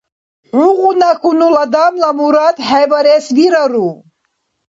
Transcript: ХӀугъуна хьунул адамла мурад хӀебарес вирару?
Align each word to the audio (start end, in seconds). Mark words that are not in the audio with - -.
ХӀугъуна 0.57 1.09
хьунул 1.19 1.55
адамла 1.63 2.09
мурад 2.17 2.57
хӀебарес 2.67 3.25
вирару? 3.35 3.89